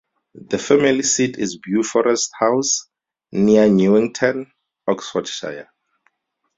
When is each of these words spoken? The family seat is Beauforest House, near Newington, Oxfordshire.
The 0.33 0.57
family 0.57 1.03
seat 1.03 1.37
is 1.37 1.59
Beauforest 1.59 2.31
House, 2.39 2.87
near 3.31 3.69
Newington, 3.69 4.51
Oxfordshire. 4.87 5.69